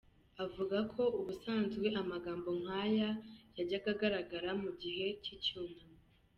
[0.43, 3.09] Avuga ko ubusanzwe amagambo nk’aya
[3.57, 5.97] yajyaga agaragara mu gihe cy’icyunamo.